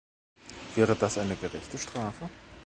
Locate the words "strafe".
1.77-2.27